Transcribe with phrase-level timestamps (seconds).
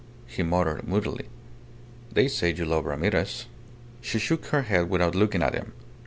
[0.25, 1.27] He muttered moodily
[2.11, 3.45] "They say you love Ramirez."
[4.01, 5.73] She shook her head without looking at him.